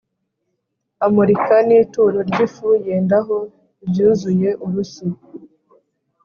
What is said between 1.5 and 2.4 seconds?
n ituro ry